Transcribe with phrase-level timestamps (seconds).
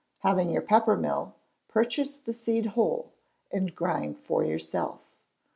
[0.21, 1.35] Having your pepper mill,
[1.67, 3.11] purchase the seed whole,
[3.51, 4.99] and grind for yourself.